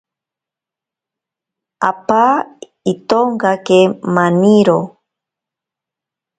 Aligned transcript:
Apa 1.89 2.23
itonkake 2.91 3.79
maniro. 4.15 4.79